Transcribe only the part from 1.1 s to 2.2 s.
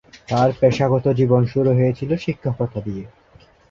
জীবন শুরু হয়েছিল